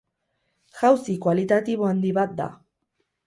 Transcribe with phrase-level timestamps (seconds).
[0.77, 2.51] Jauzi kualitatibo handi bat da.